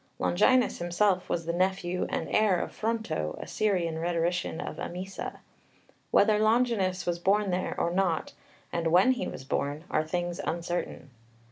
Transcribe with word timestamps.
Longinus 0.17 0.79
himself 0.79 1.29
was 1.29 1.45
the 1.45 1.53
nephew 1.53 2.07
and 2.09 2.27
heir 2.29 2.59
of 2.59 2.71
Fronto, 2.71 3.37
a 3.39 3.45
Syrian 3.45 3.99
rhetorician 3.99 4.59
of 4.59 4.77
Emesa. 4.79 5.41
Whether 6.09 6.39
Longinus 6.39 7.05
was 7.05 7.19
born 7.19 7.51
there 7.51 7.79
or 7.79 7.91
not, 7.91 8.33
and 8.73 8.87
when 8.87 9.11
he 9.11 9.27
was 9.27 9.43
born, 9.43 9.83
are 9.91 10.03
things 10.03 10.39
uncertain. 10.39 11.11